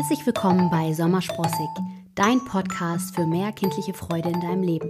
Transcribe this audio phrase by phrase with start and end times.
[0.00, 1.68] Herzlich willkommen bei Sommersprossig,
[2.14, 4.88] dein Podcast für mehr kindliche Freude in deinem Leben.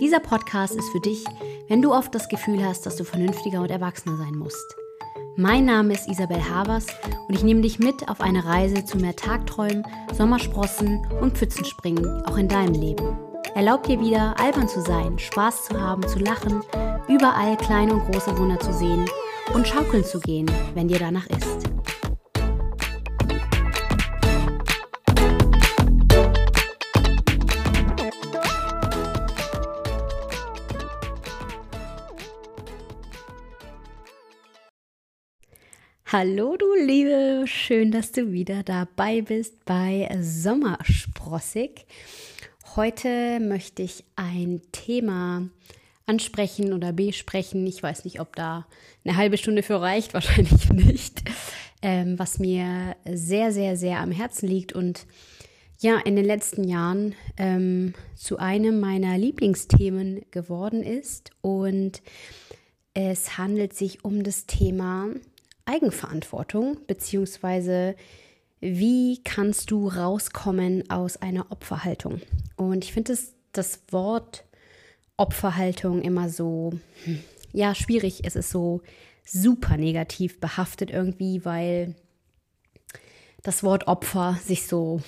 [0.00, 1.24] Dieser Podcast ist für dich,
[1.68, 4.74] wenn du oft das Gefühl hast, dass du vernünftiger und erwachsener sein musst.
[5.36, 6.88] Mein Name ist Isabel Havers
[7.28, 12.36] und ich nehme dich mit auf eine Reise zu mehr Tagträumen, Sommersprossen und Pfützenspringen, auch
[12.36, 13.16] in deinem Leben.
[13.54, 16.60] Erlaub dir wieder, albern zu sein, Spaß zu haben, zu lachen,
[17.06, 19.04] überall kleine und große Wunder zu sehen
[19.54, 21.53] und schaukeln zu gehen, wenn dir danach ist.
[36.16, 41.86] Hallo du Liebe, schön, dass du wieder dabei bist bei Sommersprossig.
[42.76, 45.48] Heute möchte ich ein Thema
[46.06, 47.66] ansprechen oder besprechen.
[47.66, 48.64] Ich weiß nicht, ob da
[49.04, 51.24] eine halbe Stunde für reicht, wahrscheinlich nicht.
[51.82, 55.06] Ähm, was mir sehr, sehr, sehr am Herzen liegt und
[55.80, 61.32] ja, in den letzten Jahren ähm, zu einem meiner Lieblingsthemen geworden ist.
[61.40, 62.02] Und
[62.94, 65.08] es handelt sich um das Thema
[65.66, 67.96] Eigenverantwortung, beziehungsweise
[68.60, 72.20] wie kannst du rauskommen aus einer Opferhaltung?
[72.56, 74.44] Und ich finde das, das Wort
[75.16, 76.72] Opferhaltung immer so,
[77.04, 77.22] hm,
[77.52, 78.22] ja, schwierig.
[78.24, 78.82] Es ist so
[79.24, 81.94] super negativ behaftet irgendwie, weil
[83.42, 85.02] das Wort Opfer sich so,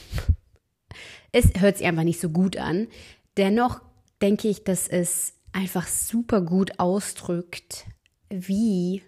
[1.33, 2.89] es hört sich einfach nicht so gut an.
[3.37, 3.81] Dennoch
[4.23, 7.87] denke ich, dass es einfach super gut ausdrückt,
[8.29, 9.03] wie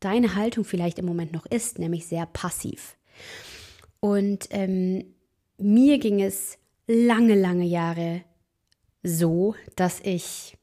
[0.00, 2.96] deine Haltung vielleicht im Moment noch ist, nämlich sehr passiv.
[4.00, 5.04] Und ähm,
[5.58, 8.22] mir ging es lange, lange Jahre
[9.02, 10.56] so, dass ich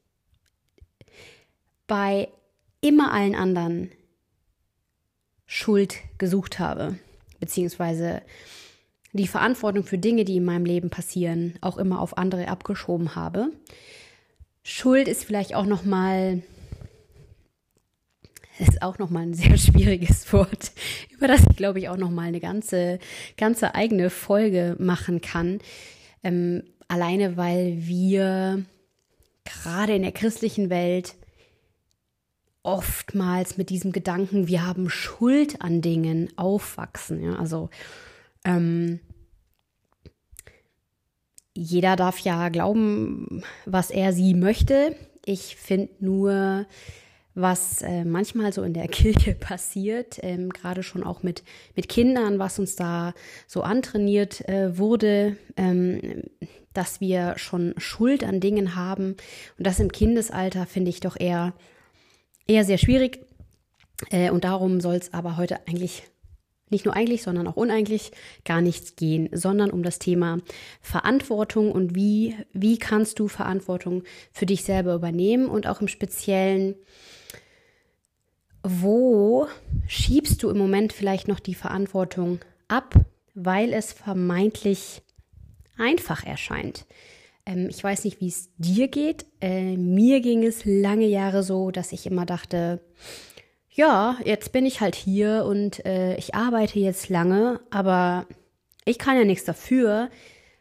[1.86, 2.28] bei
[2.80, 3.90] immer allen anderen
[5.46, 6.98] Schuld gesucht habe,
[7.40, 8.22] beziehungsweise
[9.12, 13.50] die Verantwortung für Dinge, die in meinem Leben passieren, auch immer auf andere abgeschoben habe.
[14.62, 16.42] Schuld ist vielleicht auch noch mal
[18.58, 20.72] ist auch nochmal ein sehr schwieriges Wort,
[21.10, 22.98] über das ich glaube ich auch nochmal eine ganze,
[23.36, 25.60] ganze eigene Folge machen kann.
[26.22, 28.64] Ähm, alleine weil wir
[29.44, 31.14] gerade in der christlichen Welt
[32.62, 37.22] oftmals mit diesem Gedanken, wir haben Schuld an Dingen aufwachsen.
[37.22, 37.36] Ja?
[37.36, 37.70] Also
[38.44, 39.00] ähm,
[41.54, 44.96] jeder darf ja glauben, was er sie möchte.
[45.24, 46.66] Ich finde nur,
[47.36, 51.44] was äh, manchmal so in der Kirche passiert, ähm, gerade schon auch mit,
[51.76, 53.14] mit Kindern, was uns da
[53.46, 56.24] so antrainiert äh, wurde, ähm,
[56.72, 59.16] dass wir schon Schuld an Dingen haben.
[59.58, 61.52] Und das im Kindesalter finde ich doch eher,
[62.46, 63.20] eher sehr schwierig.
[64.10, 66.04] Äh, und darum soll es aber heute eigentlich
[66.68, 68.10] nicht nur eigentlich, sondern auch uneigentlich
[68.44, 70.38] gar nichts gehen, sondern um das Thema
[70.80, 74.02] Verantwortung und wie, wie kannst du Verantwortung
[74.32, 76.74] für dich selber übernehmen und auch im Speziellen,
[78.68, 79.46] wo
[79.86, 82.94] schiebst du im Moment vielleicht noch die Verantwortung ab,
[83.34, 85.02] weil es vermeintlich
[85.78, 86.84] einfach erscheint.
[87.44, 89.26] Ähm, ich weiß nicht, wie es dir geht.
[89.40, 92.80] Äh, mir ging es lange Jahre so, dass ich immer dachte,
[93.70, 98.26] ja, jetzt bin ich halt hier und äh, ich arbeite jetzt lange, aber
[98.84, 100.10] ich kann ja nichts dafür,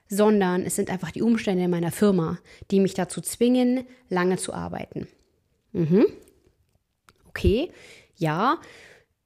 [0.08, 2.38] sondern es sind einfach die Umstände in meiner Firma,
[2.70, 5.08] die mich dazu zwingen, lange zu arbeiten.
[5.72, 6.06] Mhm
[7.36, 7.70] okay,
[8.16, 8.60] ja,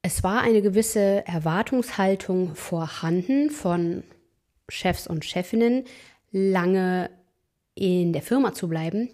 [0.02, 4.04] es war eine gewisse Erwartungshaltung vorhanden von
[4.68, 5.84] Chefs und Chefinnen,
[6.32, 7.12] lange
[7.76, 9.10] in der Firma zu bleiben.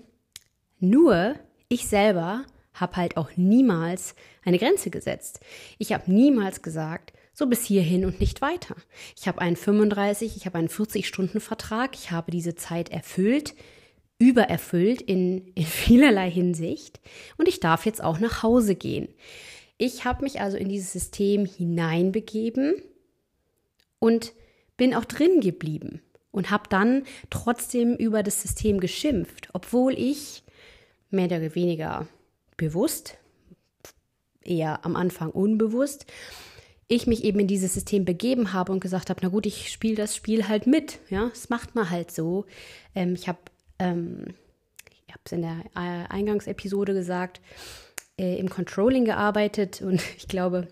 [0.80, 1.36] Nur
[1.68, 5.40] ich selber habe halt auch niemals eine Grenze gesetzt.
[5.78, 8.76] Ich habe niemals gesagt, so bis hierhin und nicht weiter.
[9.18, 13.56] Ich habe einen 35, ich habe einen 40-Stunden-Vertrag, ich habe diese Zeit erfüllt
[14.18, 17.00] übererfüllt in, in vielerlei Hinsicht
[17.38, 19.10] und ich darf jetzt auch nach Hause gehen.
[19.78, 22.76] Ich habe mich also in dieses System hineinbegeben
[24.00, 24.34] und
[24.78, 26.02] bin auch drin geblieben
[26.32, 30.44] und habe dann trotzdem über das System geschimpft, obwohl ich
[31.10, 32.08] mehr oder weniger
[32.58, 33.18] bewusst,
[34.44, 36.06] eher am Anfang unbewusst,
[36.88, 39.96] ich mich eben in dieses System begeben habe und gesagt habe, na gut, ich spiele
[39.96, 42.46] das Spiel halt mit, ja, es macht man halt so.
[42.94, 43.40] Ähm, ich habe
[43.80, 44.36] ähm,
[44.90, 47.42] ich habe es in der äh, Eingangsepisode gesagt,
[48.18, 50.68] äh, im Controlling gearbeitet und ich glaube,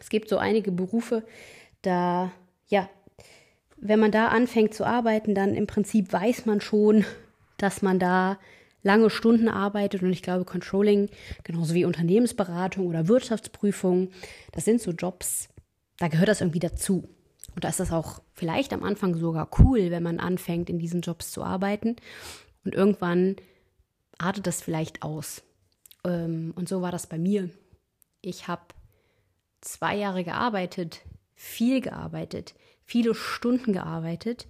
[0.00, 1.24] es gibt so einige Berufe,
[1.82, 2.32] da,
[2.68, 2.88] ja,
[3.76, 7.04] wenn man da anfängt zu arbeiten, dann im Prinzip weiß man schon,
[7.56, 8.38] dass man da
[8.82, 11.08] lange Stunden arbeitet und ich glaube, Controlling,
[11.44, 14.10] genauso wie Unternehmensberatung oder Wirtschaftsprüfung,
[14.52, 15.48] das sind so Jobs,
[15.98, 17.08] da gehört das irgendwie dazu.
[17.58, 21.00] Und da ist es auch vielleicht am Anfang sogar cool, wenn man anfängt, in diesen
[21.00, 21.96] Jobs zu arbeiten.
[22.64, 23.34] Und irgendwann
[24.16, 25.42] artet das vielleicht aus.
[26.04, 27.50] Ähm, und so war das bei mir.
[28.20, 28.62] Ich habe
[29.60, 31.00] zwei Jahre gearbeitet,
[31.34, 34.46] viel gearbeitet, viele Stunden gearbeitet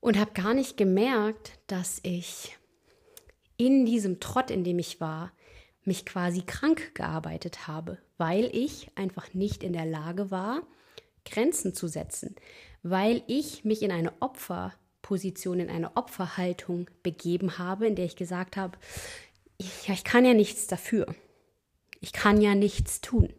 [0.00, 2.58] und habe gar nicht gemerkt, dass ich
[3.58, 5.30] in diesem Trott, in dem ich war,
[5.84, 10.64] mich quasi krank gearbeitet habe, weil ich einfach nicht in der Lage war,
[11.26, 12.34] Grenzen zu setzen,
[12.82, 18.56] weil ich mich in eine Opferposition, in eine Opferhaltung begeben habe, in der ich gesagt
[18.56, 18.78] habe,
[19.58, 21.06] ja, ich kann ja nichts dafür.
[22.00, 23.32] Ich kann ja nichts tun.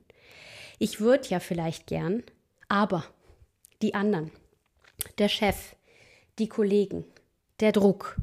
[0.80, 2.24] Ich würde ja vielleicht gern,
[2.68, 3.04] aber
[3.82, 4.32] die anderen,
[5.18, 5.76] der Chef,
[6.40, 7.06] die Kollegen,
[7.60, 8.18] der Druck.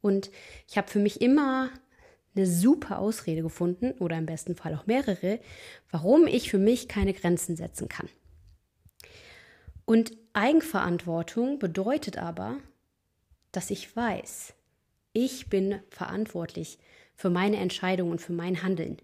[0.00, 0.30] Und
[0.68, 1.70] ich habe für mich immer
[2.34, 5.40] eine super Ausrede gefunden oder im besten Fall auch mehrere,
[5.90, 8.08] warum ich für mich keine Grenzen setzen kann.
[9.86, 12.58] Und Eigenverantwortung bedeutet aber,
[13.52, 14.52] dass ich weiß,
[15.12, 16.78] ich bin verantwortlich
[17.14, 18.98] für meine Entscheidungen und für mein Handeln.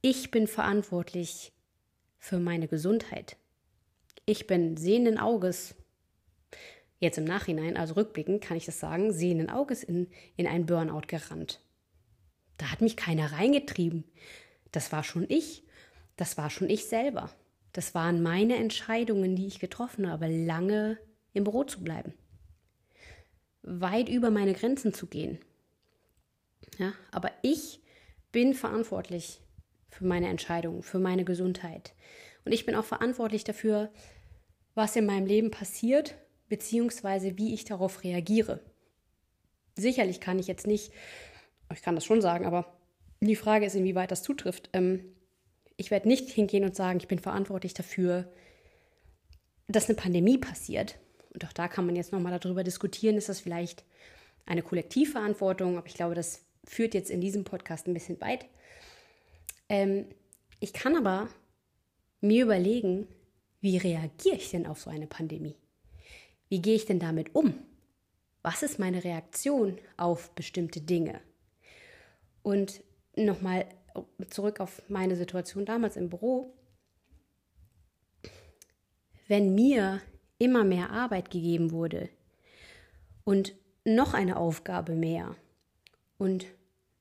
[0.00, 1.52] Ich bin verantwortlich
[2.18, 3.36] für meine Gesundheit.
[4.24, 5.74] Ich bin sehenden Auges,
[6.98, 11.06] jetzt im Nachhinein, also rückblickend kann ich das sagen, sehenden Auges in, in ein Burnout
[11.06, 11.60] gerannt.
[12.56, 14.04] Da hat mich keiner reingetrieben.
[14.70, 15.64] Das war schon ich.
[16.16, 17.30] Das war schon ich selber.
[17.72, 20.98] Das waren meine Entscheidungen, die ich getroffen habe, lange
[21.32, 22.14] im Büro zu bleiben.
[23.62, 25.38] Weit über meine Grenzen zu gehen.
[26.78, 27.80] Ja, aber ich
[28.30, 29.40] bin verantwortlich
[29.88, 31.94] für meine Entscheidungen, für meine Gesundheit.
[32.44, 33.90] Und ich bin auch verantwortlich dafür,
[34.74, 36.16] was in meinem Leben passiert,
[36.48, 38.60] beziehungsweise wie ich darauf reagiere.
[39.76, 40.92] Sicherlich kann ich jetzt nicht,
[41.72, 42.78] ich kann das schon sagen, aber
[43.20, 44.70] die Frage ist, inwieweit das zutrifft.
[44.72, 45.04] Ähm,
[45.76, 48.30] ich werde nicht hingehen und sagen, ich bin verantwortlich dafür,
[49.68, 50.98] dass eine Pandemie passiert.
[51.32, 53.84] Und auch da kann man jetzt nochmal darüber diskutieren, ist das vielleicht
[54.44, 58.46] eine Kollektivverantwortung, aber ich glaube, das führt jetzt in diesem Podcast ein bisschen weit.
[59.68, 60.06] Ähm,
[60.60, 61.28] ich kann aber
[62.20, 63.08] mir überlegen,
[63.60, 65.56] wie reagiere ich denn auf so eine Pandemie?
[66.48, 67.54] Wie gehe ich denn damit um?
[68.42, 71.20] Was ist meine Reaktion auf bestimmte Dinge?
[72.42, 72.82] Und
[73.16, 73.66] nochmal
[74.30, 76.54] zurück auf meine Situation damals im Büro.
[79.28, 80.00] Wenn mir
[80.38, 82.08] immer mehr Arbeit gegeben wurde
[83.24, 83.54] und
[83.84, 85.36] noch eine Aufgabe mehr
[86.18, 86.46] und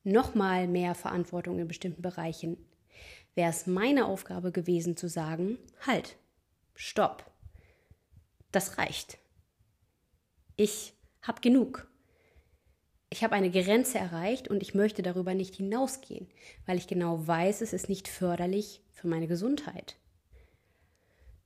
[0.03, 2.57] noch mal mehr Verantwortung in bestimmten Bereichen,
[3.35, 6.17] wäre es meine Aufgabe gewesen zu sagen, halt,
[6.75, 7.29] stopp,
[8.51, 9.17] das reicht.
[10.55, 11.90] Ich habe genug
[13.11, 16.27] ich habe eine Grenze erreicht und ich möchte darüber nicht hinausgehen,
[16.65, 19.97] weil ich genau weiß, es ist nicht förderlich für meine Gesundheit.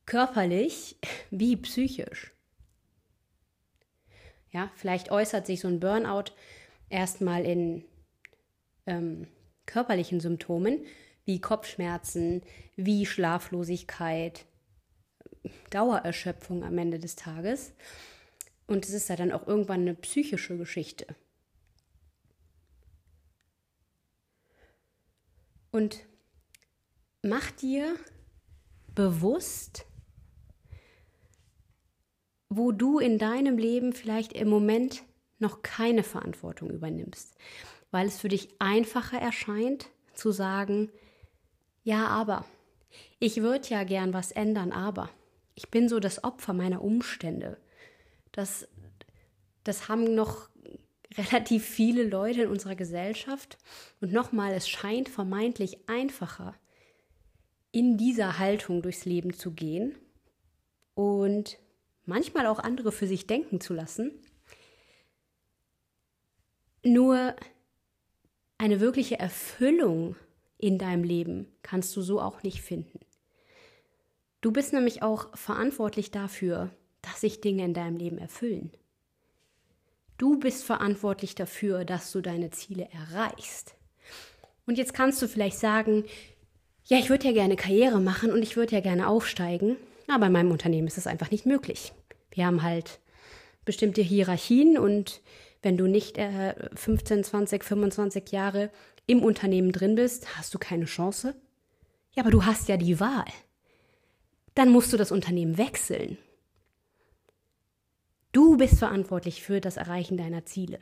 [0.06, 0.96] Körperlich
[1.32, 2.32] wie psychisch.
[4.52, 6.32] Ja, vielleicht äußert sich so ein Burnout
[6.90, 7.84] erstmal in
[8.86, 9.28] ähm,
[9.66, 10.86] körperlichen Symptomen
[11.26, 12.44] wie Kopfschmerzen,
[12.76, 14.46] wie Schlaflosigkeit,
[15.72, 17.74] Dauererschöpfung am Ende des Tages.
[18.68, 21.08] Und es ist ja dann auch irgendwann eine psychische Geschichte.
[25.76, 26.06] Und
[27.22, 27.98] mach dir
[28.94, 29.86] bewusst,
[32.48, 35.04] wo du in deinem Leben vielleicht im Moment
[35.38, 37.36] noch keine Verantwortung übernimmst,
[37.92, 40.94] weil es für dich einfacher erscheint zu sagen,
[41.84, 42.46] ja, aber
[43.20, 45.10] ich würde ja gern was ändern, aber
[45.56, 47.58] ich bin so das Opfer meiner Umstände.
[48.32, 48.66] Das,
[49.66, 50.48] das haben noch
[51.18, 53.58] relativ viele Leute in unserer Gesellschaft.
[54.02, 56.56] Und nochmal, es scheint vermeintlich einfacher,
[57.72, 59.96] in dieser Haltung durchs Leben zu gehen
[60.94, 61.60] und
[62.06, 64.12] manchmal auch andere für sich denken zu lassen.
[66.84, 67.36] Nur
[68.58, 70.16] eine wirkliche Erfüllung
[70.58, 73.00] in deinem Leben kannst du so auch nicht finden.
[74.40, 76.70] Du bist nämlich auch verantwortlich dafür,
[77.02, 78.72] dass sich Dinge in deinem Leben erfüllen.
[80.18, 83.76] Du bist verantwortlich dafür, dass du deine Ziele erreichst.
[84.66, 86.06] Und jetzt kannst du vielleicht sagen,
[86.86, 89.76] ja, ich würde ja gerne Karriere machen und ich würde ja gerne aufsteigen,
[90.08, 91.94] aber in meinem Unternehmen ist es einfach nicht möglich.
[92.32, 93.00] Wir haben halt
[93.66, 95.22] bestimmte Hierarchien und
[95.62, 98.70] wenn du nicht äh, 15, 20, 25 Jahre
[99.08, 101.36] im Unternehmen drin bist, hast du keine Chance.
[102.16, 103.26] Ja, aber du hast ja die Wahl.
[104.54, 106.18] Dann musst du das Unternehmen wechseln.
[108.36, 110.80] Du bist verantwortlich für das Erreichen deiner Ziele.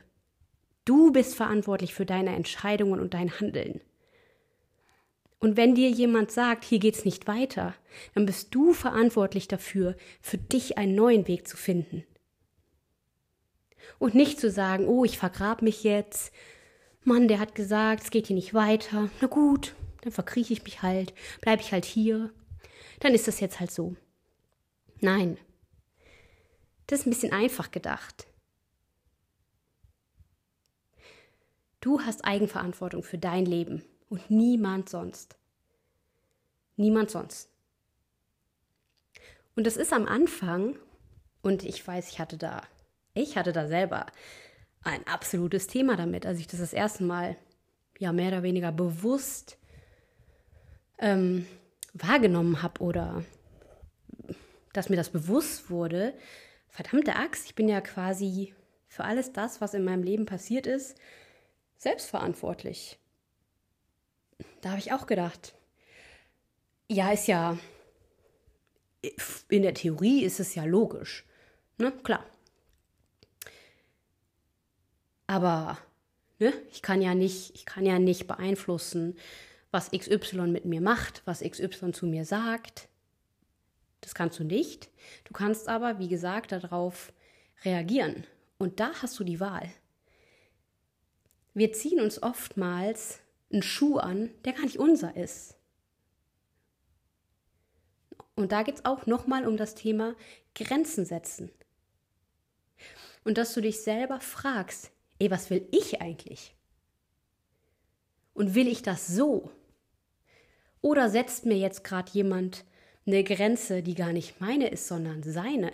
[0.85, 3.79] Du bist verantwortlich für deine Entscheidungen und dein Handeln.
[5.37, 7.75] Und wenn dir jemand sagt, hier geht's nicht weiter,
[8.15, 12.03] dann bist du verantwortlich dafür, für dich einen neuen Weg zu finden.
[13.99, 16.33] Und nicht zu sagen, oh, ich vergrab mich jetzt.
[17.03, 19.11] Mann, der hat gesagt, es geht hier nicht weiter.
[19.21, 22.31] Na gut, dann verkrieche ich mich halt, bleibe ich halt hier.
[22.99, 23.95] Dann ist das jetzt halt so.
[25.01, 25.37] Nein.
[26.93, 28.27] Das ist ein bisschen einfach gedacht.
[31.79, 35.35] Du hast Eigenverantwortung für dein Leben und niemand sonst.
[36.75, 37.49] Niemand sonst.
[39.55, 40.77] Und das ist am Anfang,
[41.41, 42.61] und ich weiß, ich hatte da,
[43.15, 44.05] ich hatte da selber
[44.83, 47.35] ein absolutes Thema damit, als ich das das erste Mal
[47.97, 49.57] ja mehr oder weniger bewusst
[50.99, 51.47] ähm,
[51.95, 53.25] wahrgenommen habe oder
[54.73, 56.13] dass mir das bewusst wurde.
[56.73, 58.53] Verdammte Axt, ich bin ja quasi
[58.89, 60.97] für alles das, was in meinem Leben passiert ist,
[61.77, 62.99] selbstverantwortlich
[64.63, 65.53] da habe ich auch gedacht,
[66.87, 67.57] ja, ist ja,
[69.49, 71.25] in der Theorie ist es ja logisch.
[71.77, 72.25] Ne, klar.
[75.27, 75.77] Aber
[76.39, 79.17] ne, ich kann ja nicht, ich kann ja nicht beeinflussen,
[79.71, 82.87] was XY mit mir macht, was XY zu mir sagt.
[84.03, 84.89] Das kannst du nicht.
[85.23, 87.13] Du kannst aber, wie gesagt, darauf
[87.63, 88.27] reagieren.
[88.57, 89.69] Und da hast du die Wahl.
[91.53, 93.19] Wir ziehen uns oftmals
[93.51, 95.55] einen Schuh an, der gar nicht unser ist.
[98.35, 100.15] Und da geht es auch nochmal um das Thema
[100.53, 101.51] Grenzen setzen.
[103.23, 106.55] Und dass du dich selber fragst, ey, was will ich eigentlich?
[108.33, 109.51] Und will ich das so?
[110.81, 112.65] Oder setzt mir jetzt gerade jemand
[113.05, 115.71] eine Grenze, die gar nicht meine ist, sondern seine?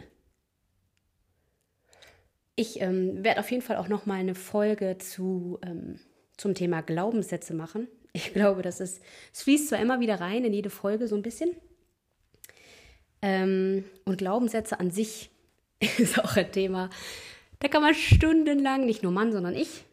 [2.55, 5.99] Ich ähm, werde auf jeden Fall auch noch mal eine Folge zu ähm,
[6.39, 7.87] zum Thema Glaubenssätze machen.
[8.13, 9.01] Ich glaube, das ist,
[9.33, 11.55] es fließt zwar immer wieder rein in jede Folge so ein bisschen.
[13.21, 15.29] Ähm, und Glaubenssätze an sich
[15.97, 16.89] ist auch ein Thema.
[17.59, 19.83] Da kann man stundenlang, nicht nur Mann, sondern ich,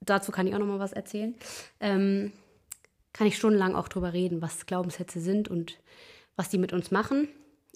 [0.00, 1.34] dazu kann ich auch noch mal was erzählen,
[1.80, 2.32] ähm,
[3.12, 5.78] kann ich stundenlang auch drüber reden, was Glaubenssätze sind und
[6.40, 7.28] was die mit uns machen.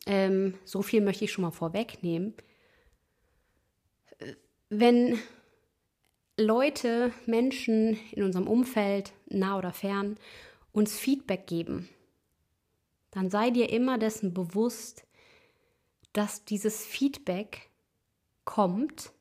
[0.06, 2.32] Ähm, so viel möchte ich schon mal vorwegnehmen.
[4.70, 5.18] Wenn
[6.38, 10.16] Leute, Menschen in unserem Umfeld, nah oder fern,
[10.72, 11.90] uns Feedback geben,
[13.10, 15.04] dann sei dir immer dessen bewusst,
[16.14, 17.68] dass dieses Feedback
[18.46, 19.12] kommt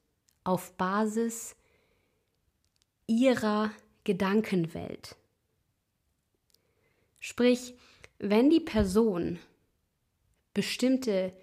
[0.45, 1.57] auf Basis
[3.07, 3.71] ihrer
[4.05, 5.17] Gedankenwelt.
[7.19, 7.75] Sprich,
[8.29, 9.37] wenn die Person
[10.53, 11.33] bestimmte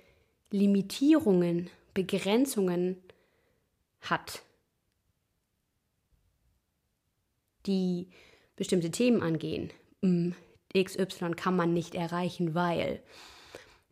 [0.51, 2.97] Limitierungen, Begrenzungen
[4.01, 4.43] hat,
[7.67, 8.09] die
[8.57, 9.71] bestimmte Themen angehen.
[10.01, 10.31] Mm,
[10.75, 13.03] XY kann man nicht erreichen, weil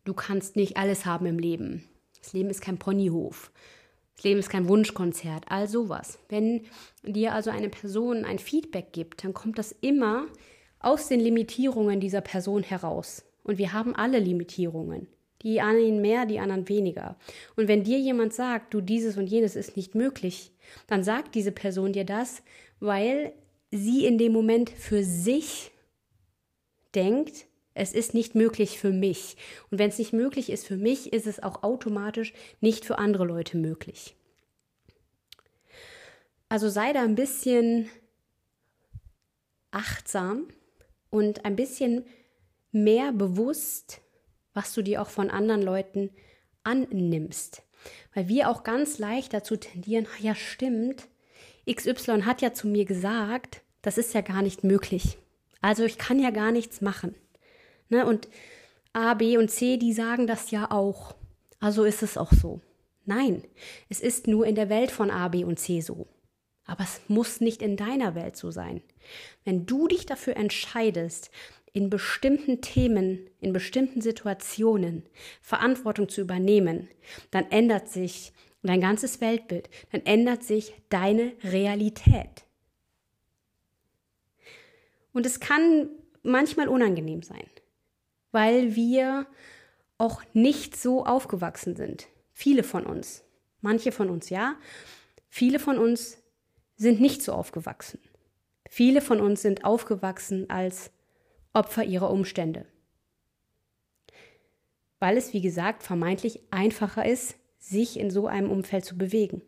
[0.05, 1.87] du kannst nicht alles haben im Leben.
[2.19, 3.51] Das Leben ist kein Ponyhof.
[4.15, 6.17] Das Leben ist kein Wunschkonzert, all sowas.
[6.27, 6.65] Wenn
[7.03, 10.25] dir also eine Person ein Feedback gibt, dann kommt das immer
[10.79, 13.23] aus den Limitierungen dieser Person heraus.
[13.43, 15.07] Und wir haben alle Limitierungen.
[15.41, 17.17] Die einen mehr, die anderen weniger.
[17.55, 20.51] Und wenn dir jemand sagt, du dieses und jenes ist nicht möglich,
[20.87, 22.41] dann sagt diese Person dir das,
[22.79, 23.33] weil
[23.71, 25.71] sie in dem Moment für sich
[26.93, 29.37] denkt, es ist nicht möglich für mich.
[29.71, 33.23] Und wenn es nicht möglich ist für mich, ist es auch automatisch nicht für andere
[33.23, 34.15] Leute möglich.
[36.49, 37.89] Also sei da ein bisschen
[39.71, 40.47] achtsam
[41.09, 42.05] und ein bisschen
[42.71, 44.01] mehr bewusst,
[44.53, 46.09] was du dir auch von anderen Leuten
[46.63, 47.63] annimmst.
[48.13, 51.07] Weil wir auch ganz leicht dazu tendieren, ja stimmt,
[51.69, 55.17] XY hat ja zu mir gesagt, das ist ja gar nicht möglich.
[55.61, 57.15] Also ich kann ja gar nichts machen.
[57.89, 58.05] Ne?
[58.05, 58.27] Und
[58.93, 61.15] A, B und C, die sagen das ja auch.
[61.59, 62.61] Also ist es auch so.
[63.05, 63.43] Nein,
[63.89, 66.07] es ist nur in der Welt von A, B und C so.
[66.65, 68.81] Aber es muss nicht in deiner Welt so sein.
[69.45, 71.31] Wenn du dich dafür entscheidest,
[71.73, 75.03] in bestimmten Themen, in bestimmten Situationen
[75.41, 76.89] Verantwortung zu übernehmen,
[77.31, 82.45] dann ändert sich dein ganzes Weltbild, dann ändert sich deine Realität.
[85.13, 85.89] Und es kann
[86.23, 87.47] manchmal unangenehm sein,
[88.31, 89.27] weil wir
[89.97, 92.07] auch nicht so aufgewachsen sind.
[92.31, 93.23] Viele von uns.
[93.61, 94.55] Manche von uns ja.
[95.27, 96.17] Viele von uns
[96.77, 97.99] sind nicht so aufgewachsen.
[98.71, 100.91] Viele von uns sind aufgewachsen als
[101.53, 102.65] Opfer ihrer Umstände.
[104.99, 109.41] Weil es, wie gesagt, vermeintlich einfacher ist, sich in so einem Umfeld zu bewegen.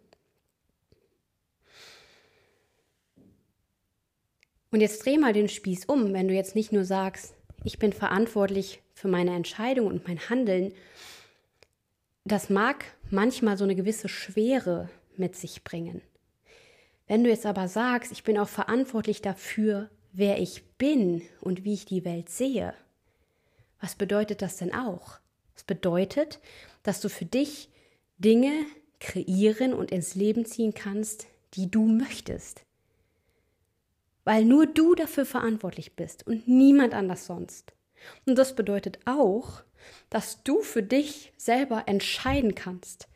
[4.71, 7.93] Und jetzt dreh mal den Spieß um, wenn du jetzt nicht nur sagst, ich bin
[7.93, 10.73] verantwortlich für meine Entscheidung und mein Handeln.
[12.25, 16.01] Das mag manchmal so eine gewisse Schwere mit sich bringen.
[17.11, 21.73] Wenn du jetzt aber sagst, ich bin auch verantwortlich dafür, wer ich bin und wie
[21.73, 22.73] ich die Welt sehe,
[23.81, 25.19] was bedeutet das denn auch?
[25.53, 26.39] Es bedeutet,
[26.83, 27.69] dass du für dich
[28.17, 28.53] Dinge
[29.01, 32.63] kreieren und ins Leben ziehen kannst, die du möchtest.
[34.23, 37.73] Weil nur du dafür verantwortlich bist und niemand anders sonst.
[38.25, 39.63] Und das bedeutet auch,
[40.09, 43.09] dass du für dich selber entscheiden kannst,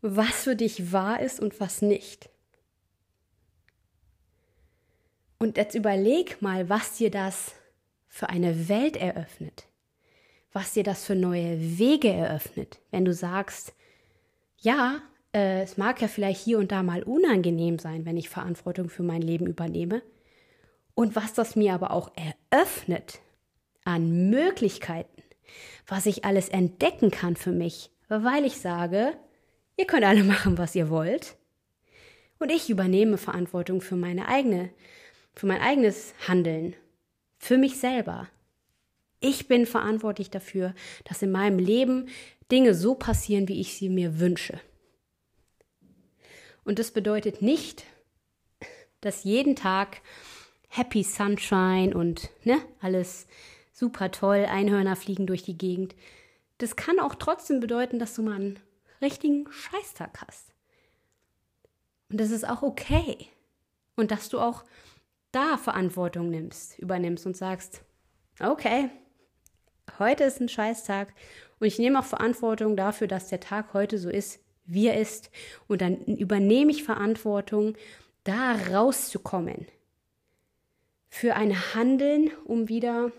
[0.00, 2.30] was für dich wahr ist und was nicht.
[5.38, 7.54] Und jetzt überleg mal, was dir das
[8.08, 9.66] für eine Welt eröffnet,
[10.52, 13.74] was dir das für neue Wege eröffnet, wenn du sagst,
[14.56, 15.02] ja,
[15.34, 19.02] äh, es mag ja vielleicht hier und da mal unangenehm sein, wenn ich Verantwortung für
[19.02, 20.02] mein Leben übernehme,
[20.94, 22.10] und was das mir aber auch
[22.50, 23.20] eröffnet
[23.84, 25.22] an Möglichkeiten,
[25.86, 29.12] was ich alles entdecken kann für mich, weil ich sage,
[29.76, 31.36] ihr könnt alle machen, was ihr wollt,
[32.38, 34.70] und ich übernehme Verantwortung für meine eigene
[35.36, 36.74] für mein eigenes Handeln,
[37.38, 38.28] für mich selber.
[39.20, 40.74] Ich bin verantwortlich dafür,
[41.04, 42.08] dass in meinem Leben
[42.50, 44.60] Dinge so passieren, wie ich sie mir wünsche.
[46.64, 47.84] Und das bedeutet nicht,
[49.00, 50.00] dass jeden Tag
[50.68, 53.26] Happy Sunshine und ne, alles
[53.72, 55.94] super toll, Einhörner fliegen durch die Gegend.
[56.58, 58.58] Das kann auch trotzdem bedeuten, dass du mal einen
[59.02, 60.52] richtigen Scheißtag hast.
[62.10, 63.28] Und das ist auch okay.
[63.96, 64.64] Und dass du auch
[65.36, 67.82] da Verantwortung nimmst, übernimmst und sagst,
[68.40, 68.88] okay,
[69.98, 71.12] heute ist ein Scheißtag
[71.60, 75.30] und ich nehme auch Verantwortung dafür, dass der Tag heute so ist, wie er ist.
[75.68, 77.76] Und dann übernehme ich Verantwortung,
[78.24, 79.66] da rauszukommen.
[81.10, 83.12] Für ein Handeln, um wieder,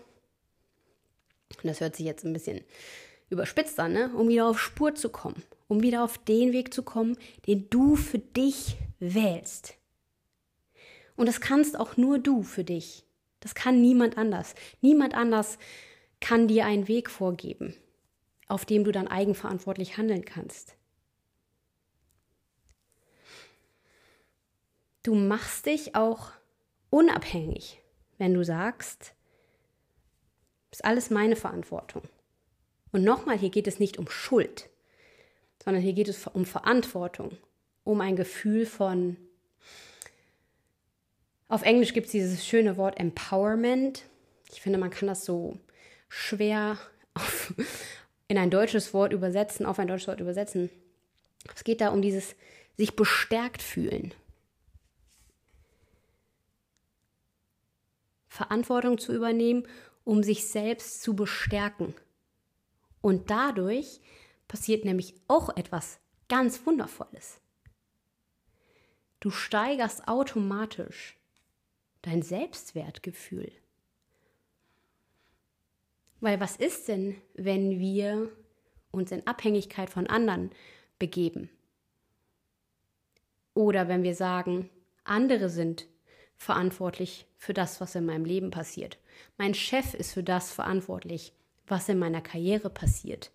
[1.62, 2.62] das hört sich jetzt ein bisschen
[3.30, 4.10] überspitzt an, ne?
[4.14, 7.16] um wieder auf Spur zu kommen, um wieder auf den Weg zu kommen,
[7.46, 9.77] den du für dich wählst.
[11.18, 13.04] Und das kannst auch nur du für dich.
[13.40, 14.54] Das kann niemand anders.
[14.82, 15.58] Niemand anders
[16.20, 17.74] kann dir einen Weg vorgeben,
[18.46, 20.76] auf dem du dann eigenverantwortlich handeln kannst.
[25.02, 26.30] Du machst dich auch
[26.88, 27.82] unabhängig,
[28.18, 29.12] wenn du sagst,
[30.70, 32.02] ist alles meine Verantwortung.
[32.92, 34.70] Und nochmal, hier geht es nicht um Schuld,
[35.64, 37.36] sondern hier geht es um Verantwortung,
[37.82, 39.16] um ein Gefühl von
[41.48, 44.04] auf Englisch gibt es dieses schöne Wort Empowerment.
[44.52, 45.58] Ich finde, man kann das so
[46.08, 46.78] schwer
[47.14, 47.54] auf,
[48.28, 50.70] in ein deutsches Wort übersetzen, auf ein deutsches Wort übersetzen.
[51.54, 52.36] Es geht da um dieses
[52.76, 54.12] sich bestärkt fühlen.
[58.28, 59.66] Verantwortung zu übernehmen,
[60.04, 61.94] um sich selbst zu bestärken.
[63.00, 64.00] Und dadurch
[64.46, 67.40] passiert nämlich auch etwas ganz Wundervolles.
[69.20, 71.17] Du steigerst automatisch
[72.02, 73.50] dein Selbstwertgefühl.
[76.20, 78.30] Weil was ist denn, wenn wir
[78.90, 80.50] uns in Abhängigkeit von anderen
[80.98, 81.50] begeben?
[83.54, 84.70] Oder wenn wir sagen,
[85.04, 85.86] andere sind
[86.36, 88.98] verantwortlich für das, was in meinem Leben passiert.
[89.36, 91.32] Mein Chef ist für das verantwortlich,
[91.66, 93.30] was in meiner Karriere passiert.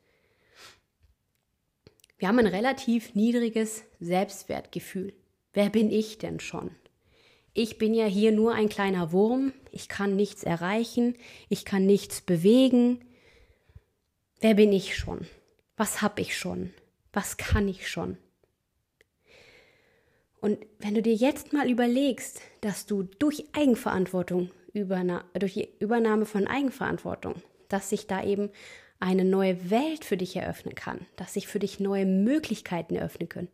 [2.17, 5.13] Wir haben ein relativ niedriges Selbstwertgefühl.
[5.51, 6.71] Wer bin ich denn schon?
[7.53, 11.15] Ich bin ja hier nur ein kleiner Wurm, ich kann nichts erreichen,
[11.49, 12.99] ich kann nichts bewegen.
[14.41, 15.27] Wer bin ich schon?
[15.77, 16.73] Was habe ich schon?
[17.11, 18.17] Was kann ich schon?
[20.41, 26.47] Und wenn du dir jetzt mal überlegst, dass du durch Eigenverantwortung, durch die Übernahme von
[26.47, 27.35] Eigenverantwortung,
[27.69, 28.49] dass sich da eben
[28.99, 33.49] eine neue Welt für dich eröffnen kann, dass sich für dich neue Möglichkeiten eröffnen können.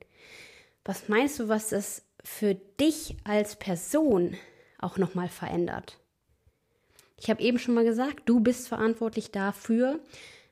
[0.86, 4.36] Was meinst du, was das für dich als Person
[4.80, 5.98] auch nochmal verändert.
[7.18, 10.00] Ich habe eben schon mal gesagt, du bist verantwortlich dafür,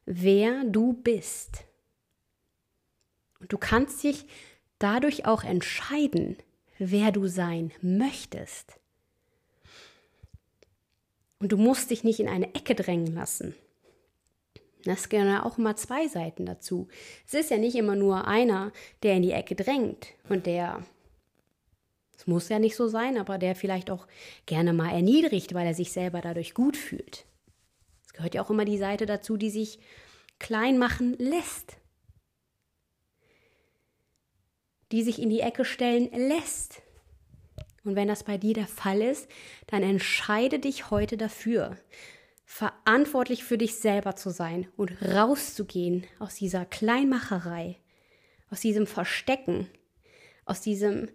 [0.05, 1.63] wer du bist.
[3.39, 4.25] Und du kannst dich
[4.79, 6.37] dadurch auch entscheiden,
[6.77, 8.79] wer du sein möchtest.
[11.39, 13.55] Und du musst dich nicht in eine Ecke drängen lassen.
[14.83, 16.87] Das gehören ja auch immer zwei Seiten dazu.
[17.27, 18.71] Es ist ja nicht immer nur einer,
[19.03, 20.83] der in die Ecke drängt und der
[22.17, 24.07] es muss ja nicht so sein, aber der vielleicht auch
[24.45, 27.25] gerne mal erniedrigt, weil er sich selber dadurch gut fühlt.
[28.05, 29.79] Es gehört ja auch immer die Seite dazu, die sich
[30.39, 31.77] klein machen lässt.
[34.91, 36.81] Die sich in die Ecke stellen lässt.
[37.83, 39.29] Und wenn das bei dir der Fall ist,
[39.67, 41.77] dann entscheide dich heute dafür,
[42.45, 47.77] verantwortlich für dich selber zu sein und rauszugehen aus dieser Kleinmacherei,
[48.49, 49.69] aus diesem Verstecken,
[50.45, 51.09] aus diesem,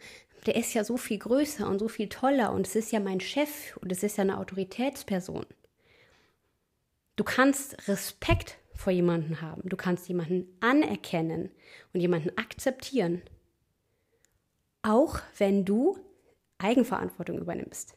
[0.47, 3.21] der ist ja so viel größer und so viel toller und es ist ja mein
[3.21, 5.47] Chef und es ist ja eine Autoritätsperson.
[7.17, 11.51] Du kannst Respekt vor jemanden haben, du kannst jemanden anerkennen
[11.93, 13.23] und jemanden akzeptieren,
[14.83, 15.99] auch wenn du
[16.59, 17.97] Eigenverantwortung übernimmst.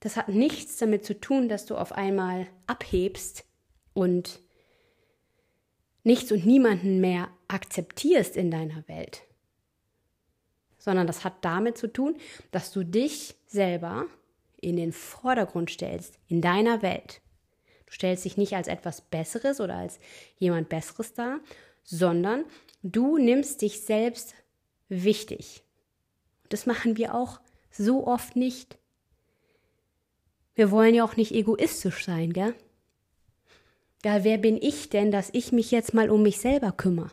[0.00, 3.44] Das hat nichts damit zu tun, dass du auf einmal abhebst
[3.94, 4.40] und
[6.04, 9.22] nichts und niemanden mehr akzeptierst in deiner Welt,
[10.86, 12.16] sondern das hat damit zu tun,
[12.52, 14.06] dass du dich selber
[14.60, 17.20] in den Vordergrund stellst in deiner Welt.
[17.86, 19.98] Du stellst dich nicht als etwas Besseres oder als
[20.38, 21.40] jemand Besseres dar,
[21.82, 22.44] sondern
[22.84, 24.36] du nimmst dich selbst
[24.88, 25.64] wichtig.
[26.50, 27.40] Das machen wir auch
[27.72, 28.78] so oft nicht.
[30.54, 32.54] Wir wollen ja auch nicht egoistisch sein, gell?
[34.04, 37.10] Ja, wer bin ich denn, dass ich mich jetzt mal um mich selber kümmere?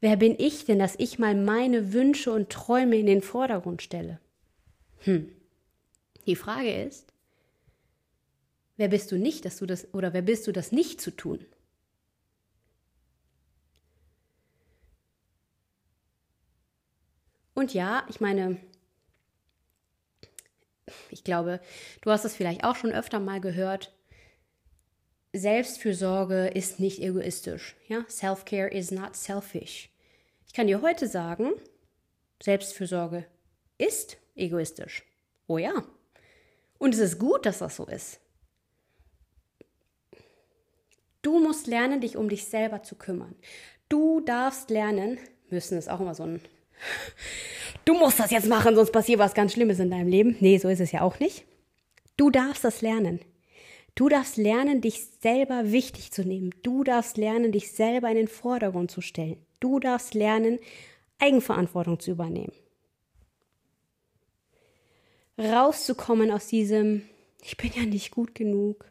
[0.00, 4.18] Wer bin ich denn, dass ich mal meine Wünsche und Träume in den Vordergrund stelle?
[5.00, 5.30] Hm.
[6.26, 7.12] Die Frage ist,
[8.76, 11.44] wer bist du nicht, dass du das oder wer bist du das nicht zu tun?
[17.52, 18.56] Und ja, ich meine,
[21.10, 21.60] ich glaube,
[22.00, 23.92] du hast es vielleicht auch schon öfter mal gehört.
[25.32, 27.76] Selbstfürsorge ist nicht egoistisch.
[27.88, 28.04] Ja?
[28.08, 29.90] Self-care is not selfish.
[30.46, 31.52] Ich kann dir heute sagen,
[32.42, 33.24] Selbstfürsorge
[33.78, 35.04] ist egoistisch.
[35.46, 35.84] Oh ja.
[36.78, 38.20] Und es ist gut, dass das so ist.
[41.22, 43.36] Du musst lernen, dich um dich selber zu kümmern.
[43.88, 45.18] Du darfst lernen,
[45.50, 46.40] müssen ist auch immer so ein
[47.84, 50.36] du musst das jetzt machen, sonst passiert was ganz Schlimmes in deinem Leben.
[50.40, 51.44] Nee, so ist es ja auch nicht.
[52.16, 53.20] Du darfst das lernen.
[54.00, 56.54] Du darfst lernen, dich selber wichtig zu nehmen.
[56.62, 59.36] Du darfst lernen, dich selber in den Vordergrund zu stellen.
[59.60, 60.58] Du darfst lernen,
[61.18, 62.54] Eigenverantwortung zu übernehmen.
[65.36, 67.02] Rauszukommen aus diesem,
[67.42, 68.90] ich bin ja nicht gut genug.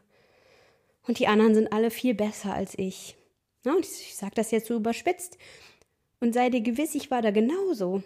[1.08, 3.16] Und die anderen sind alle viel besser als ich.
[3.64, 5.38] Und ich sage das jetzt so überspitzt.
[6.20, 8.04] Und sei dir gewiss, ich war da genauso.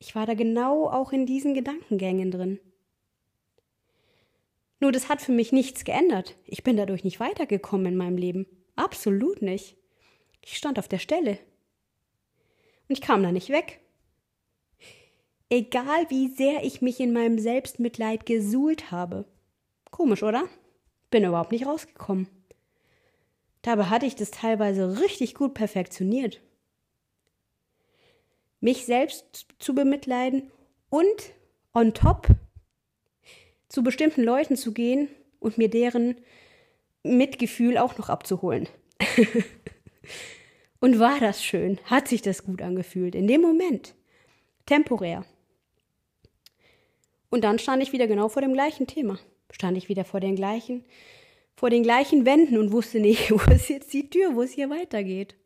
[0.00, 2.58] Ich war da genau auch in diesen Gedankengängen drin.
[4.80, 6.36] Nur das hat für mich nichts geändert.
[6.46, 8.46] Ich bin dadurch nicht weitergekommen in meinem Leben.
[8.76, 9.76] Absolut nicht.
[10.42, 11.38] Ich stand auf der Stelle.
[12.88, 13.80] Und ich kam da nicht weg.
[15.50, 19.26] Egal wie sehr ich mich in meinem Selbstmitleid gesuhlt habe.
[19.90, 20.48] Komisch, oder?
[21.10, 22.28] Bin überhaupt nicht rausgekommen.
[23.62, 26.40] Dabei hatte ich das teilweise richtig gut perfektioniert
[28.60, 30.50] mich selbst zu bemitleiden
[30.90, 31.32] und
[31.72, 32.28] on top
[33.70, 36.16] zu bestimmten Leuten zu gehen und mir deren
[37.02, 38.68] Mitgefühl auch noch abzuholen.
[40.80, 41.78] und war das schön?
[41.84, 43.14] Hat sich das gut angefühlt?
[43.14, 43.94] In dem Moment.
[44.66, 45.24] Temporär.
[47.30, 49.18] Und dann stand ich wieder genau vor dem gleichen Thema.
[49.52, 50.84] Stand ich wieder vor den gleichen,
[51.56, 54.68] vor den gleichen Wänden und wusste nicht, wo ist jetzt die Tür, wo es hier
[54.68, 55.36] weitergeht.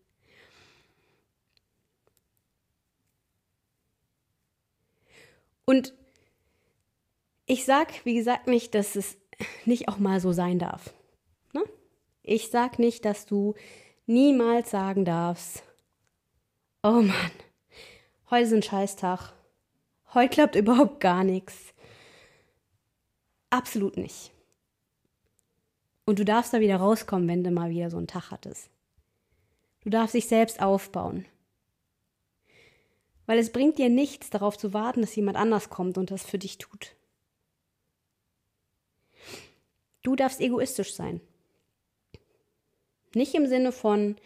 [5.66, 5.94] Und
[7.46, 9.16] ich sag, wie gesagt, nicht, dass es
[9.64, 10.94] nicht auch mal so sein darf.
[11.52, 11.62] Ne?
[12.22, 13.54] Ich sag nicht, dass du
[14.06, 15.62] niemals sagen darfst,
[16.82, 17.30] oh Mann,
[18.30, 19.32] heute ist ein Scheißtag.
[20.14, 21.74] Heute klappt überhaupt gar nichts.
[23.50, 24.32] Absolut nicht.
[26.06, 28.68] Und du darfst da wieder rauskommen, wenn du mal wieder so einen Tag hattest.
[29.82, 31.24] Du darfst dich selbst aufbauen.
[33.26, 36.38] Weil es bringt dir nichts, darauf zu warten, dass jemand anders kommt und das für
[36.38, 36.94] dich tut.
[40.04, 41.20] Du darfst egoistisch sein.
[43.14, 44.16] Nicht im Sinne von,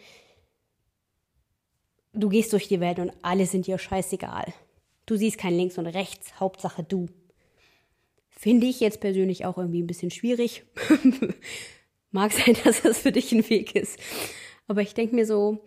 [2.13, 4.53] du gehst durch die Welt und alle sind dir scheißegal.
[5.05, 7.07] Du siehst kein Links und Rechts, Hauptsache du.
[8.29, 10.63] Finde ich jetzt persönlich auch irgendwie ein bisschen schwierig.
[12.11, 13.97] Mag sein, dass das für dich ein Weg ist.
[14.67, 15.63] Aber ich denke mir so,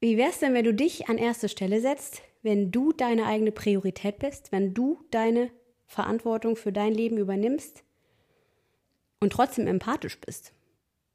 [0.00, 4.18] wie wär's denn, wenn du dich an erste Stelle setzt, wenn du deine eigene Priorität
[4.18, 5.50] bist, wenn du deine
[5.86, 7.84] Verantwortung für dein Leben übernimmst
[9.22, 10.52] und trotzdem empathisch bist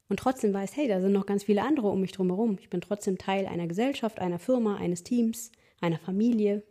[0.08, 2.58] und trotzdem weißt, hey, da sind noch ganz viele andere um mich drumherum.
[2.62, 6.64] Ich bin trotzdem Teil einer Gesellschaft, einer Firma, eines Teams, einer Familie.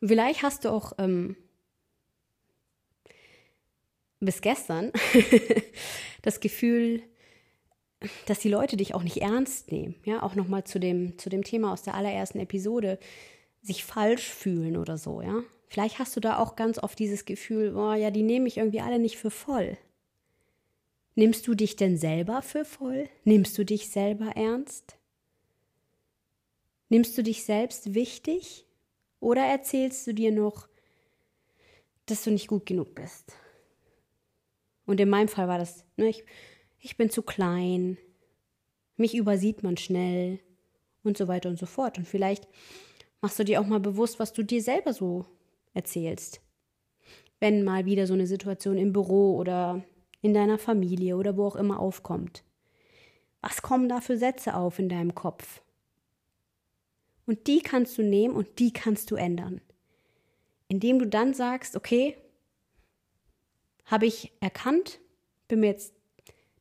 [0.00, 1.36] Und vielleicht hast du auch ähm,
[4.20, 4.90] bis gestern
[6.22, 7.02] das Gefühl,
[8.24, 9.96] dass die Leute dich auch nicht ernst nehmen.
[10.04, 12.98] Ja, auch nochmal zu dem, zu dem Thema aus der allerersten Episode,
[13.60, 15.42] sich falsch fühlen oder so, ja.
[15.68, 18.80] Vielleicht hast du da auch ganz oft dieses Gefühl, oh ja, die nehmen mich irgendwie
[18.80, 19.76] alle nicht für voll.
[21.14, 23.08] Nimmst du dich denn selber für voll?
[23.24, 24.96] Nimmst du dich selber ernst?
[26.88, 28.66] Nimmst du dich selbst wichtig?
[29.20, 30.68] Oder erzählst du dir noch,
[32.06, 33.34] dass du nicht gut genug bist?
[34.86, 36.24] Und in meinem Fall war das, ne, ich,
[36.80, 37.98] ich bin zu klein,
[38.96, 40.40] mich übersieht man schnell
[41.02, 41.98] und so weiter und so fort.
[41.98, 42.48] Und vielleicht
[43.20, 45.26] machst du dir auch mal bewusst, was du dir selber so
[45.78, 46.40] erzählst.
[47.40, 49.84] Wenn mal wieder so eine Situation im Büro oder
[50.20, 52.42] in deiner Familie oder wo auch immer aufkommt.
[53.40, 55.62] Was kommen da für Sätze auf in deinem Kopf?
[57.24, 59.60] Und die kannst du nehmen und die kannst du ändern.
[60.66, 62.16] Indem du dann sagst, okay,
[63.84, 65.00] habe ich erkannt,
[65.46, 65.94] bin mir jetzt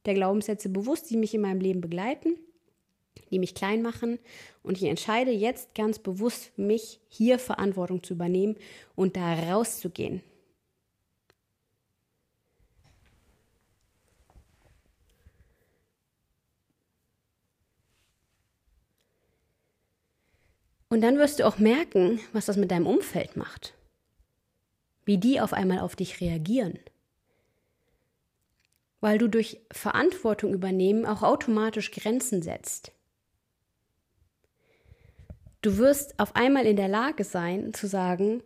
[0.06, 2.38] der Glaubenssätze bewusst, die mich in meinem Leben begleiten,
[3.32, 4.20] die mich klein machen
[4.63, 8.56] und ich entscheide jetzt ganz bewusst mich, hier Verantwortung zu übernehmen
[8.96, 10.22] und da rauszugehen.
[20.90, 23.74] Und dann wirst du auch merken, was das mit deinem Umfeld macht.
[25.04, 26.80] Wie die auf einmal auf dich reagieren
[29.00, 32.92] weil du durch Verantwortung übernehmen auch automatisch Grenzen setzt.
[35.62, 38.43] Du wirst auf einmal in der Lage sein zu sagen,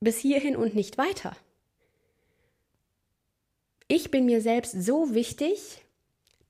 [0.00, 1.36] bis hierhin und nicht weiter.
[3.86, 5.82] Ich bin mir selbst so wichtig,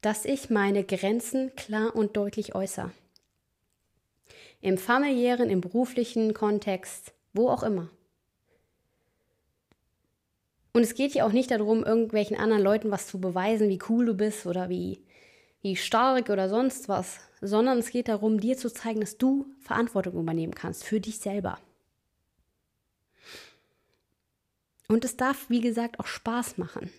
[0.01, 2.91] dass ich meine Grenzen klar und deutlich äußere.
[4.61, 7.91] Im familiären, im beruflichen Kontext, wo auch immer.
[10.73, 14.07] Und es geht hier auch nicht darum, irgendwelchen anderen Leuten was zu beweisen, wie cool
[14.07, 15.01] du bist oder wie,
[15.63, 20.15] wie stark oder sonst was, sondern es geht darum, dir zu zeigen, dass du Verantwortung
[20.15, 21.59] übernehmen kannst für dich selber.
[24.89, 26.91] Und es darf, wie gesagt, auch Spaß machen.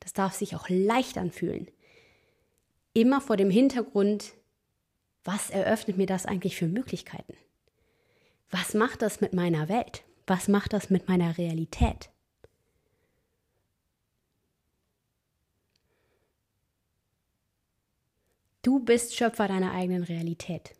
[0.00, 1.68] Das darf sich auch leicht anfühlen.
[2.92, 4.32] Immer vor dem Hintergrund,
[5.24, 7.34] was eröffnet mir das eigentlich für Möglichkeiten?
[8.50, 10.04] Was macht das mit meiner Welt?
[10.28, 12.10] Was macht das mit meiner Realität?
[18.66, 20.74] Du bist Schöpfer deiner eigenen Realität.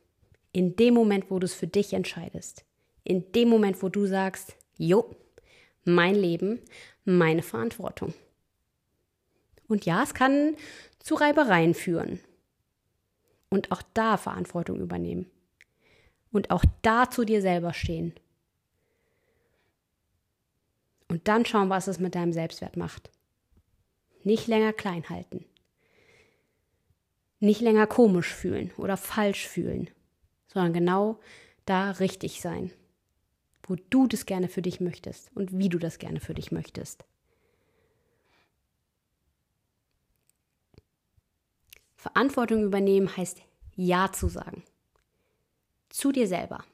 [0.51, 2.64] In dem Moment, wo du es für dich entscheidest.
[3.05, 5.14] In dem Moment, wo du sagst, jo,
[5.85, 6.59] mein Leben,
[7.05, 8.12] meine Verantwortung.
[9.68, 10.57] Und ja, es kann
[10.99, 12.18] zu Reibereien führen.
[13.51, 15.31] Und auch da Verantwortung übernehmen.
[16.33, 18.14] Und auch da zu dir selber stehen.
[21.07, 23.12] Und dann schauen, was es mit deinem Selbstwert macht.
[24.25, 25.44] Nicht länger klein halten
[27.40, 29.90] nicht länger komisch fühlen oder falsch fühlen,
[30.49, 31.20] sondern genau
[31.64, 32.72] da richtig sein,
[33.64, 37.05] wo du das gerne für dich möchtest und wie du das gerne für dich möchtest.
[41.96, 43.42] Verantwortung übernehmen heißt
[43.75, 44.62] Ja zu sagen.
[45.88, 46.64] Zu dir selber.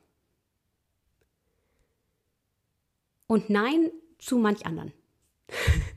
[3.26, 4.92] Und Nein zu manch anderen.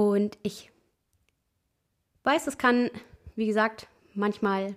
[0.00, 0.70] Und ich
[2.22, 2.90] weiß, es kann,
[3.36, 4.74] wie gesagt, manchmal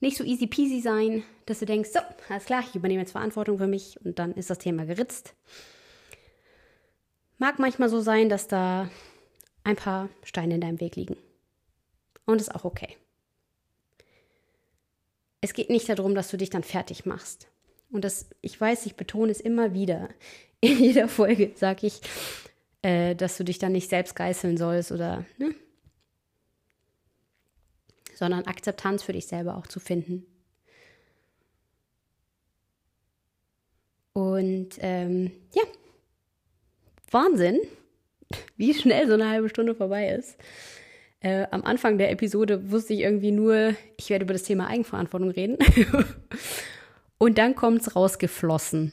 [0.00, 1.98] nicht so easy peasy sein, dass du denkst, so,
[2.30, 5.34] alles klar, ich übernehme jetzt Verantwortung für mich und dann ist das Thema geritzt.
[7.36, 8.88] Mag manchmal so sein, dass da
[9.62, 11.18] ein paar Steine in deinem Weg liegen.
[12.24, 12.96] Und ist auch okay.
[15.42, 17.48] Es geht nicht darum, dass du dich dann fertig machst.
[17.90, 20.08] Und das, ich weiß, ich betone es immer wieder.
[20.60, 22.00] In jeder Folge sage ich,
[22.84, 25.54] äh, dass du dich dann nicht selbst geißeln sollst oder, ne?
[28.14, 30.26] Sondern Akzeptanz für dich selber auch zu finden.
[34.12, 35.62] Und ähm, ja,
[37.10, 37.58] Wahnsinn,
[38.56, 40.36] wie schnell so eine halbe Stunde vorbei ist.
[41.20, 45.30] Äh, am Anfang der Episode wusste ich irgendwie nur, ich werde über das Thema Eigenverantwortung
[45.30, 45.56] reden.
[47.18, 48.92] Und dann kommt es rausgeflossen.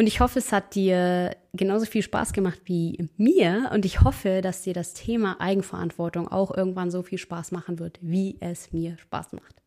[0.00, 3.70] Und ich hoffe, es hat dir genauso viel Spaß gemacht wie mir.
[3.74, 7.98] Und ich hoffe, dass dir das Thema Eigenverantwortung auch irgendwann so viel Spaß machen wird,
[8.00, 9.60] wie es mir Spaß macht.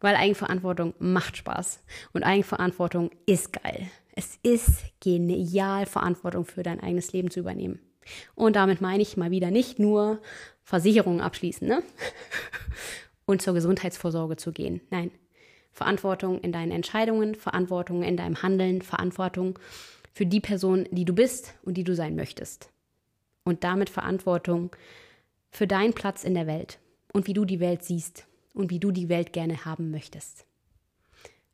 [0.00, 1.82] Weil Eigenverantwortung macht Spaß.
[2.14, 3.90] Und Eigenverantwortung ist geil.
[4.14, 7.80] Es ist genial, Verantwortung für dein eigenes Leben zu übernehmen.
[8.34, 10.22] Und damit meine ich mal wieder nicht nur
[10.62, 11.82] Versicherungen abschließen, ne?
[13.26, 14.80] Und zur Gesundheitsvorsorge zu gehen.
[14.90, 15.10] Nein,
[15.72, 19.58] Verantwortung in deinen Entscheidungen, Verantwortung in deinem Handeln, Verantwortung
[20.12, 22.70] für die Person, die du bist und die du sein möchtest.
[23.44, 24.74] Und damit Verantwortung
[25.50, 26.78] für deinen Platz in der Welt
[27.12, 30.44] und wie du die Welt siehst und wie du die Welt gerne haben möchtest.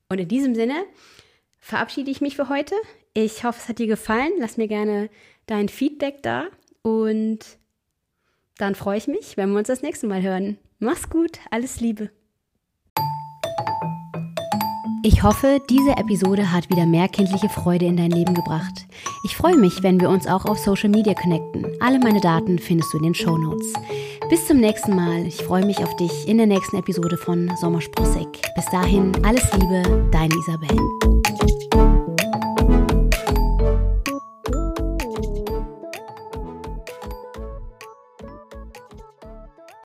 [0.08, 0.84] Und in diesem Sinne
[1.58, 2.74] verabschiede ich mich für heute.
[3.14, 4.32] Ich hoffe, es hat dir gefallen.
[4.38, 5.10] Lass mir gerne
[5.46, 6.46] dein Feedback da
[6.82, 7.58] und
[8.58, 10.58] dann freue ich mich, wenn wir uns das nächste Mal hören.
[10.78, 12.10] Mach's gut, alles Liebe.
[15.06, 18.86] Ich hoffe, diese Episode hat wieder mehr kindliche Freude in dein Leben gebracht.
[19.24, 21.64] Ich freue mich, wenn wir uns auch auf Social Media connecten.
[21.78, 23.72] Alle meine Daten findest du in den Show Notes.
[24.28, 25.24] Bis zum nächsten Mal.
[25.24, 28.26] Ich freue mich auf dich in der nächsten Episode von Sommersprossig.
[28.56, 30.95] Bis dahin, alles Liebe, deine Isabel.